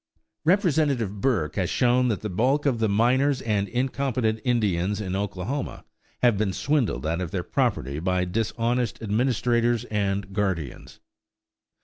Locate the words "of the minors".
2.65-3.39